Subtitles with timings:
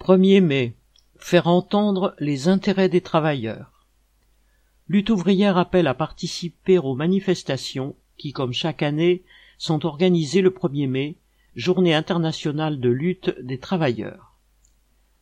[0.00, 0.74] 1er mai.
[1.18, 3.84] Faire entendre les intérêts des travailleurs.
[4.88, 9.22] Lutte ouvrière appelle à participer aux manifestations qui, comme chaque année,
[9.58, 11.16] sont organisées le 1er mai,
[11.54, 14.32] journée internationale de lutte des travailleurs.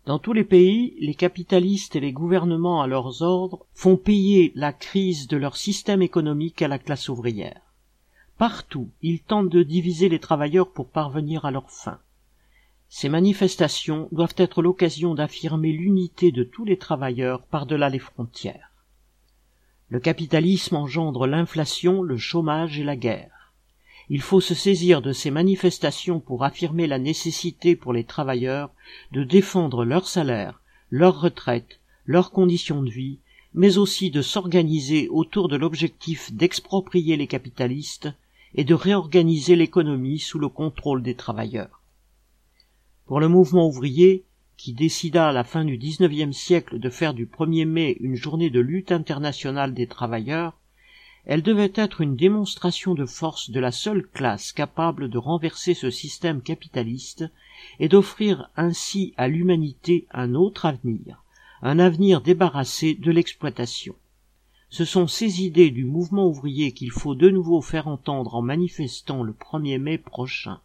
[0.07, 4.73] Dans tous les pays, les capitalistes et les gouvernements à leurs ordres font payer la
[4.73, 7.63] crise de leur système économique à la classe ouvrière.
[8.39, 11.99] Partout, ils tentent de diviser les travailleurs pour parvenir à leur fin.
[12.91, 18.73] Ces manifestations doivent être l'occasion d'affirmer l'unité de tous les travailleurs par-delà les frontières.
[19.91, 23.53] Le capitalisme engendre l'inflation, le chômage et la guerre.
[24.11, 28.71] Il faut se saisir de ces manifestations pour affirmer la nécessité pour les travailleurs
[29.13, 30.61] de défendre leur salaire,
[30.91, 33.19] leur retraite, leurs conditions de vie,
[33.53, 38.09] mais aussi de s'organiser autour de l'objectif d'exproprier les capitalistes
[38.55, 41.83] et de réorganiser l'économie sous le contrôle des travailleurs.
[43.09, 44.27] Pour le mouvement ouvrier,
[44.59, 48.51] qui décida à la fin du XIXe siècle de faire du 1er mai une journée
[48.51, 50.59] de lutte internationale des travailleurs,
[51.25, 55.89] elle devait être une démonstration de force de la seule classe capable de renverser ce
[55.89, 57.25] système capitaliste
[57.81, 61.25] et d'offrir ainsi à l'humanité un autre avenir,
[61.63, 63.95] un avenir débarrassé de l'exploitation.
[64.69, 69.23] Ce sont ces idées du mouvement ouvrier qu'il faut de nouveau faire entendre en manifestant
[69.23, 70.61] le 1er mai prochain.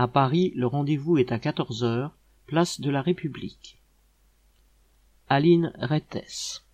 [0.00, 3.82] À Paris, le rendez-vous est à 14 heures, place de la République.
[5.28, 6.64] Aline Rettes.